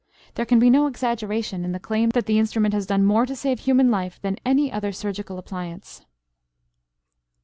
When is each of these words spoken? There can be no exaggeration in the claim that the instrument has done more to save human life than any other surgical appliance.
There 0.33 0.47
can 0.47 0.57
be 0.57 0.71
no 0.71 0.87
exaggeration 0.87 1.63
in 1.63 1.73
the 1.73 1.79
claim 1.79 2.09
that 2.15 2.25
the 2.25 2.39
instrument 2.39 2.73
has 2.73 2.87
done 2.87 3.03
more 3.05 3.27
to 3.27 3.35
save 3.35 3.59
human 3.59 3.91
life 3.91 4.19
than 4.19 4.37
any 4.43 4.71
other 4.71 4.91
surgical 4.91 5.37
appliance. 5.37 6.05